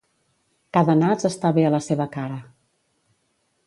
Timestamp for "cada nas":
0.77-1.29